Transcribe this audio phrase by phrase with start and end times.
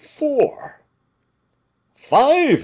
[0.01, 0.81] four!"
[1.93, 2.59] "Five!"